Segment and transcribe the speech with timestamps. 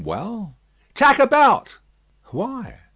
[0.03, 0.55] "Well."
[0.95, 1.77] "Tack about!"
[2.31, 2.79] "Why?"